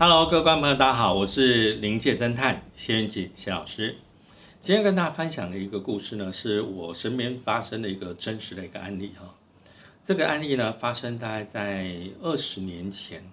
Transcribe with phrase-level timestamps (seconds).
[0.00, 3.96] Hello，各位观众朋友，大家好，我是临界侦探谢元锦谢老师。
[4.60, 9.34] 今天跟大家分享的一个故事呢，是我身边发生的一个真实的一个案例哈。
[10.04, 13.28] 这个案例呢，发生大概在二十年前。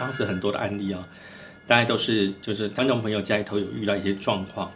[0.00, 1.06] 当时很多的案例啊，
[1.66, 4.72] 大概都是就是观众朋友家里头有遇到一些状况，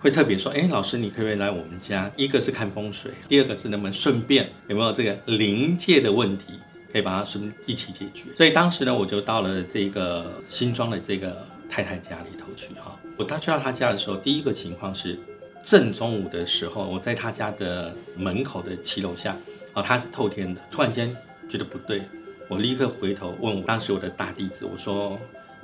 [0.00, 2.10] 会特别说，哎，老师你可不可以来我们家？
[2.16, 6.54] 一个是看风水，第二个是能不能顺便有没有这个临界的问题，
[6.90, 8.34] 可以把它顺一起解决。
[8.34, 12.98] 所以当时呢，我就到了这个新庄的这个太太家里头去哈。
[13.18, 15.18] 我到去到她家的时候，第一个情况是
[15.62, 19.36] 正中午的时候，我在她家的门口的七楼下，
[19.74, 21.14] 哦，她是透天的，突然间
[21.46, 22.02] 觉得不对。
[22.48, 25.16] 我立刻回头问我当时我的大弟子，我说：“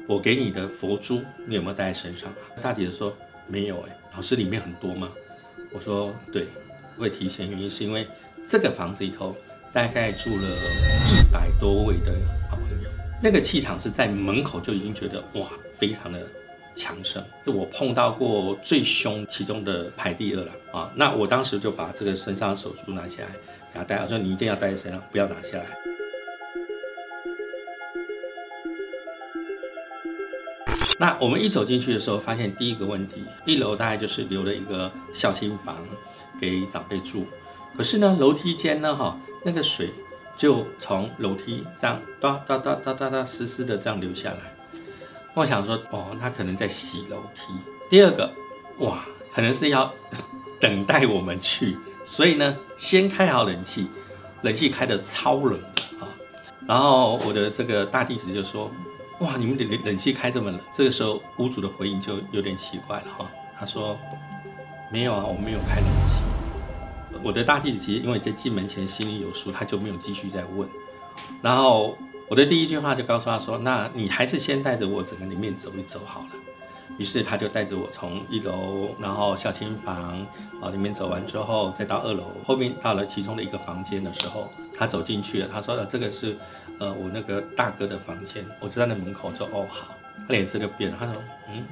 [0.07, 2.31] 我给你的佛珠，你有没有带在身上？”
[2.63, 3.13] 大弟子说
[3.47, 5.11] ：“没有。”哎，老师里面很多吗？
[5.73, 6.47] 我说：“对。”
[6.99, 8.09] 会提醒原因是因为
[8.49, 9.37] 这个房子里头
[9.71, 12.11] 大概住了一百多位的
[12.51, 12.89] 好朋友，
[13.23, 16.27] 那个气场是在门口就已经觉得哇，非常的
[16.75, 20.91] 强盛，是我碰到过最凶其中的排第二了啊。
[20.97, 23.29] 那我当时就把这个身上的手珠拿下来
[23.75, 25.67] 给他戴，我说：“你一定要戴在身上，不要拿下来。”
[30.99, 35.77] 那我们一走进去的时候，发现第一个问题，一楼大概就是留了一个孝亲房
[36.41, 37.27] 给长辈住，
[37.77, 39.93] 可是呢，楼梯间呢，哈，那个水
[40.39, 44.55] 就从楼梯这样哒哒哒哒哒哒湿湿的这样流下来。
[45.35, 47.53] 我想说，哦，他可能在洗楼梯。
[47.91, 48.33] 第二个，
[48.79, 49.93] 哇，可能是要
[50.59, 53.87] 等待我们去，所以呢，先开好冷气，
[54.41, 55.61] 冷气开的超冷
[56.01, 56.09] 啊。
[56.67, 58.71] 然后我的这个大弟子就说。
[59.21, 63.31] 哇，你们冷冷气开这么冷，这个时候屋主的回应就有点奇怪了哈。
[63.59, 63.99] 他说
[64.93, 66.21] ：“没有啊，我没有开冷气。”
[67.25, 70.69] 我的大弟子其实因为在进门前心里有数，他就没有继续再问。
[71.41, 71.97] 然后
[72.29, 76.27] 我的第一句话就告诉他说：“那你还是先带着我整个里面走一走好了。”
[76.99, 80.27] 于是他就带着我从一楼，然后小青房
[80.63, 85.49] 啊里面走完之后，再到二楼，后面到了其中的一个房间的时候，他走进去了。
[85.53, 86.37] 他说：“这个是
[86.79, 89.95] 呃我那个大哥的房间。”我就在那门口说：“哦好。”
[90.27, 90.97] 他脸色就变了。
[90.99, 91.65] 他说：“嗯，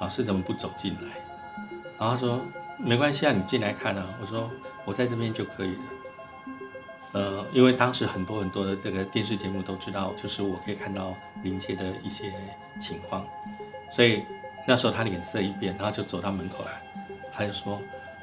[0.00, 1.08] 老师怎么不走进来？”
[1.98, 2.40] 然后他说
[2.78, 4.50] ：“没关系啊，你进来看啊。”我说
[4.86, 5.82] ：“我在这边就可以了。”
[7.12, 12.32] 呃，因为当时很多很多的这个电视节目都知道，就是我可以看到临界的一些
[12.78, 13.24] 情况。
[13.90, 14.24] 所以
[14.66, 16.82] 那时候他脸色一变，然后就走到门口来，
[17.32, 17.80] 他就说：“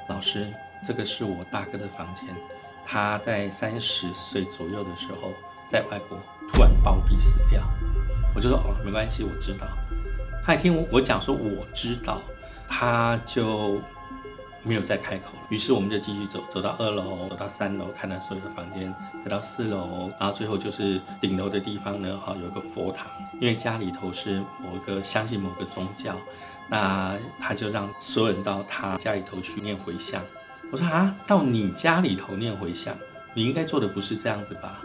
[0.07, 0.51] 老师，
[0.85, 2.27] 这个是我大哥的房间，
[2.85, 5.31] 他在三十岁左右的时候
[5.67, 6.17] 在外国
[6.51, 7.63] 突然暴毙死掉。”
[8.35, 9.67] 我就说：“哦，没关系，我知道。”
[10.45, 12.21] 他一听我讲说我知道，
[12.67, 13.79] 他就。
[14.63, 18.93] 没有再开口，于是我们就继续走，走到二楼，走到三楼，看到所有的房间，
[19.23, 23.07] 再到四楼，然后最后就是顶楼的地方呢，哈，有一个佛堂，
[23.41, 26.15] 因为家里头是某一个相信某个宗教，
[26.69, 30.23] 那他就让所有人到他家里头去念回向。
[30.71, 32.95] 我说啊，到你家里头念回向，
[33.33, 34.81] 你应该做的不是这样子吧？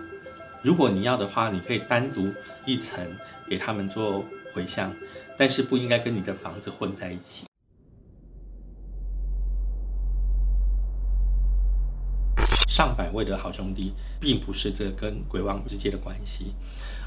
[0.60, 2.34] 如果你要的话，你可以单独
[2.66, 2.98] 一层
[3.46, 4.92] 给他们做回向，
[5.38, 7.47] 但是不应该跟你的房子混在一起。
[12.78, 16.54] 上百位的好兄弟，并不是这跟鬼王直接的关系，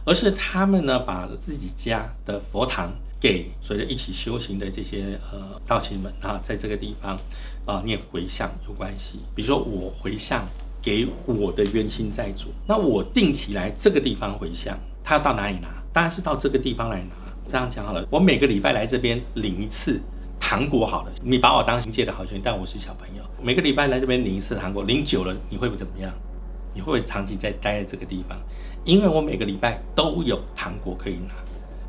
[0.03, 7.17] 而是他们呢把自己家的佛堂给随着一起修行的这些呃道亲们啊，在这个地方
[7.65, 9.19] 啊念回向有关系。
[9.33, 10.45] 比如说我回向
[10.81, 15.69] 给我的冤亲债主，那我定期来这个地方回向，他要到哪里拿？
[15.93, 17.15] 当然是到这个地方来拿。
[17.47, 20.01] 这样讲好了，我每个礼拜来这边领一次。
[20.51, 23.23] 糖果好了，你把我当新界的好兄弟，但我是小朋友。
[23.41, 26.11] 每个礼拜来这边领一次糖果，领久了你会不怎么样？
[26.73, 28.37] 你会不会长期在待在这个地方？
[28.83, 31.31] 因为我每个礼拜都有糖果可以拿，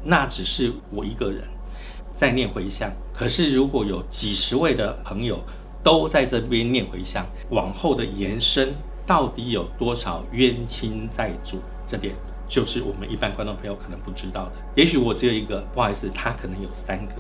[0.05, 1.43] 那只是我一个人
[2.15, 2.89] 在念回向。
[3.13, 5.41] 可是如果有几十位的朋友
[5.83, 8.73] 都在这边念回向，往后的延伸
[9.05, 11.59] 到底有多少冤亲债主？
[11.85, 12.15] 这点
[12.47, 14.53] 就是我们一般观众朋友可能不知道的。
[14.77, 17.15] 也许我只有一个，不好意思，他可能有三个。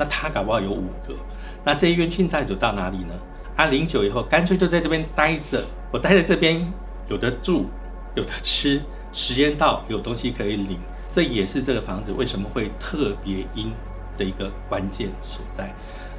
[0.00, 1.14] 那他搞不好有五个，
[1.62, 3.12] 那这些冤亲债主到哪里呢？
[3.54, 5.62] 他领酒以后，干脆就在这边待着。
[5.92, 6.66] 我待在这边，
[7.10, 7.66] 有的住，
[8.14, 8.80] 有的吃，
[9.12, 10.78] 时间到有东西可以领。
[11.10, 13.70] 这也是这个房子为什么会特别阴
[14.16, 15.70] 的一个关键所在。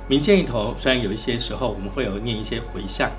[0.07, 3.09] 民间里头虽然有一些时候我们会有念一些回向，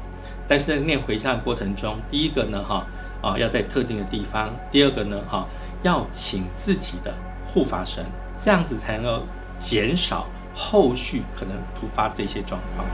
[0.46, 2.86] 但是在念回向的过程中，第一个呢，哈
[3.20, 5.44] 啊要在特定的地方；第二个呢，哈
[5.82, 7.12] 要请自己的
[7.52, 8.04] 护法神，
[8.36, 9.22] 这样子才能够
[9.58, 10.28] 减少。
[10.54, 12.86] 后续可能突发这些状况。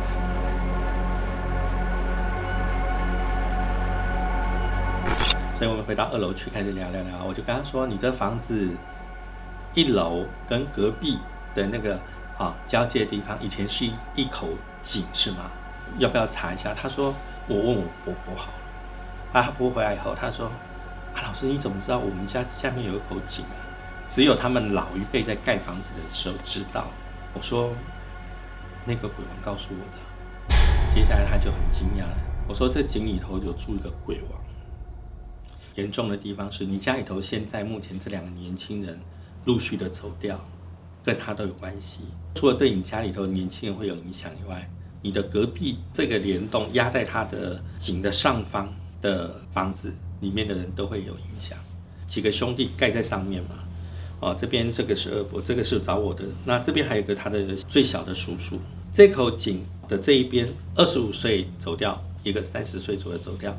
[5.56, 7.24] 所以我们回到二楼去开始聊聊聊。
[7.24, 8.68] 我就跟他说：“你这房子
[9.74, 11.18] 一楼跟隔壁
[11.54, 11.98] 的那个
[12.38, 13.84] 啊交界的地方，以前是
[14.14, 14.48] 一口
[14.84, 15.50] 井是吗？
[15.98, 17.12] 要不要查一下？”他说
[17.48, 18.50] ：“我问我婆婆好。”
[19.34, 20.46] 啊，他拨回来以后，他说
[21.12, 23.44] ：“啊，老师你怎么知道我们家下面有一口井？
[24.08, 26.86] 只有他们老一辈在盖房子的时候知道。”
[27.34, 27.72] 我说
[28.86, 30.54] ：“那个鬼王告诉我的。”
[30.94, 32.16] 接下来他就很惊讶了。
[32.48, 34.40] 我说：“这井里头有住一个鬼王。
[35.74, 38.98] 严重的地方是你家里头现在目前这两个年轻人
[39.44, 40.40] 陆续的走掉，
[41.04, 42.00] 跟他都有关系。
[42.34, 44.68] 除了对你家里头年轻人会有影响以外，
[45.02, 48.68] 你的隔壁这个联动压在他的井的上方。”
[49.00, 51.56] 的房子里面的人都会有影响，
[52.08, 53.50] 几个兄弟盖在上面嘛，
[54.20, 58.58] 哦，这边这个是二伯，这个是找我的，那这边还有一个他的最小的叔叔，
[58.92, 63.56] 这口井的这一边二十五岁走掉，一个三十岁左右走掉，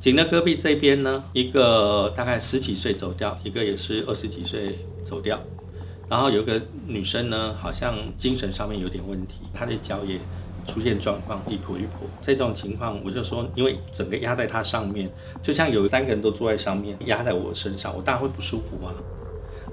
[0.00, 5.38] 井的隔壁这边呢，一个大概十几岁走掉，一个也是二十几岁走掉，
[6.08, 10.18] 然后有个女生呢，好像精神上面有点问题，她的脚也。
[10.66, 15.10] 出现状况一跛一跛，这种情况我就说，因为整个压在她上面，
[15.42, 18.92] 就像有三个人都坐在上面压在我身上，我当然会不舒服啊。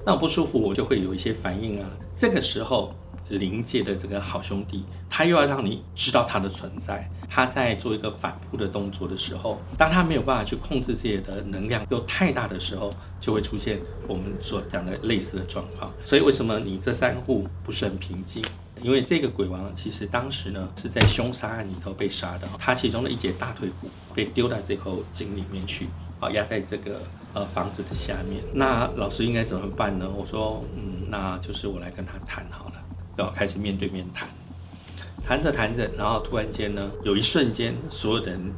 [0.08, 1.86] 那我不舒服，我就会有一些反应啊。
[2.16, 2.94] 这个时候，
[3.28, 7.06] 临界的这个好兄弟，他又要让你知道他的存在。
[7.28, 12.90] 他在做一个反扑的动作的时候，当他没有办法去控制自己的能量又太大的时候，
[13.20, 15.92] 就会出现我们所讲的类似的状况。
[16.06, 18.42] 所以，为什么你这三户不是很平静？
[18.80, 25.88] 因为这个鬼王其实当时呢是在凶杀案里头被杀的，他其中的一节大腿骨被丢到这口井里面去，
[26.18, 27.02] 啊，压在这个
[27.34, 28.42] 呃房子的下面。
[28.52, 30.08] 那老师应该怎么办呢？
[30.16, 32.74] 我说，嗯，那就是我来跟他谈好了，
[33.16, 34.28] 然后开始面对面谈，
[35.24, 38.52] 谈着谈着，然后突然间呢，有一瞬间，所有人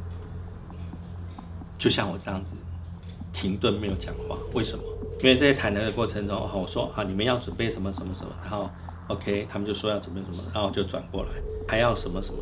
[1.77, 2.53] 就像我这样子
[3.33, 4.83] 停顿没有讲话，为什么？
[5.19, 8.69] 因为在谈的过程中，我说啊，你们要准备什么什么什么，然后。
[9.07, 11.29] OK，他们就说要准备什么，然后就转过来，
[11.67, 12.39] 还要什么什么，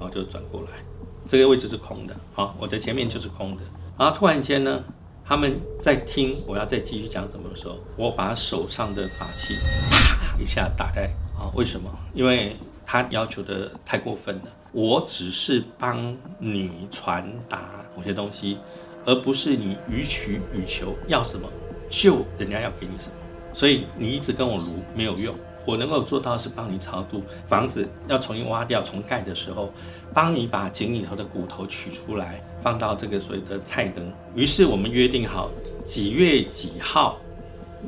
[0.00, 0.82] 然后就转过来，
[1.28, 3.62] 这个位置是空的，好，我的前面就是空的。
[3.96, 4.82] 然后突然间呢，
[5.24, 9.54] 他们在听我要再继续讲什么的时候，我把手上的法器
[9.90, 11.04] 啪一下打开
[11.38, 11.90] 啊，为什么？
[12.12, 14.42] 因为他要求的太过分了，
[14.72, 18.58] 我只是帮你传达某些东西，
[19.04, 21.48] 而不是你予取予求，要什么
[21.88, 23.14] 就人家要给你什么，
[23.54, 25.34] 所以你一直跟我撸没有用。
[25.64, 29.72] 我能够做到是帮你超度房子，要重新挖掉重盖的时候，
[30.12, 34.12] 帮你把井里头的骨头取出来，放到这个所谓的菜灯。
[34.34, 35.50] 于是我们约定好
[35.86, 37.18] 几月几号，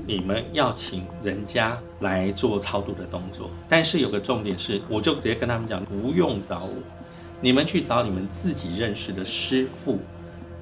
[0.06, 3.50] 你们要请人家来做超度的动作。
[3.68, 6.74] 但是有个重点是，我就直接跟他们讲，不用找我，
[7.40, 9.98] 你们去找你们自己认识的师傅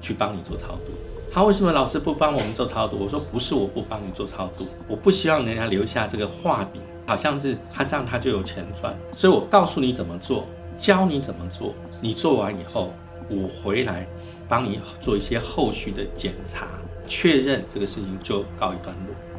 [0.01, 0.91] 去帮你做超度。
[1.33, 2.95] 他为什么老是不帮我们做超度？
[2.99, 6.79] 我说不是我不帮你做超度，我不希望人家留下这个画饼。
[7.07, 8.95] 好像是他这样，他就有钱赚。
[9.11, 10.45] 所以我告诉你怎么做，
[10.77, 11.73] 教你怎么做。
[11.99, 12.93] 你做完以后，
[13.29, 14.07] 我回来
[14.47, 16.67] 帮你做一些后续的检查，
[17.07, 19.32] 确认这个事情就告一段落。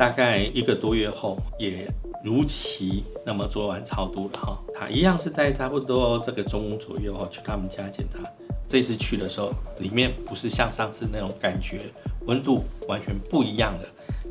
[0.00, 1.86] 大概一个多月后，也
[2.24, 4.58] 如期那么做完超度了哈。
[4.74, 8.18] 他一样是在差不多这个中午左右哈，去他们家检查。
[8.66, 11.80] 这次去的时候，里面不是像上次那种感觉，
[12.24, 13.82] 温度完全不一样了。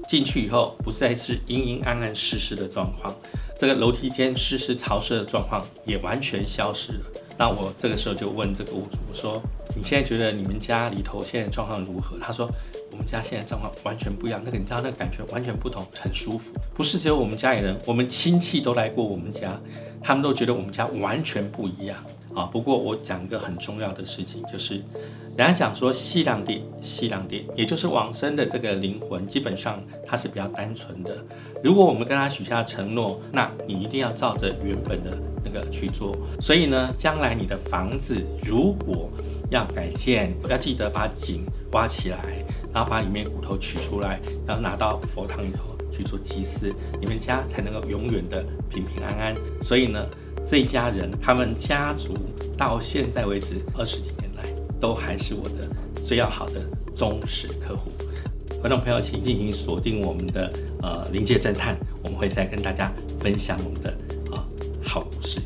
[0.08, 3.16] 进去以后，不再是阴阴暗暗湿湿的状况，
[3.60, 7.06] 这个楼梯间湿湿潮湿的状况也完全消失了。
[7.38, 9.40] 那我这个时候就问这个屋主我说
[9.78, 12.50] ：“你现在觉得你们家里头现在状况如何？”他说
[13.00, 16.52] ：“我们家现在状况完全不一样，那个你知道那个感觉完全不同，很舒服。
[16.76, 19.58] 不是只有我们家里人，我们亲戚都来过我们家，
[20.02, 21.98] 他们都觉得我们家完全不一样。”
[22.36, 24.76] 啊，不过我讲一个很重要的事情，就是
[25.38, 31.18] 人家讲说西凉地，西凉地，也就是往生的这个灵魂，基本上它是比较单纯的。
[31.64, 36.18] 如果我们跟他许下承诺，那你一定要照着原本的那个去做。
[36.42, 39.10] 所以呢，将来你的房子如果
[39.50, 42.18] 要改建，要记得把井挖起来，
[42.74, 49.36] 然后把里面骨头取出来，然后拿到佛堂里头去做祭祀，你们家才能够永远的平平安安。
[49.62, 50.06] 所以呢。
[50.48, 52.18] 这一家人，他们家族
[52.58, 54.44] 到现在为止二十几年来，
[54.80, 55.70] 都还是我的
[56.04, 56.62] 最要好的
[56.96, 57.92] 忠实客户。
[58.60, 63.92] 观众朋友，请进行锁定我们的呃临界侦探，我们会再跟大家分享我们的
[64.34, 64.44] 啊
[64.84, 65.40] 好故事。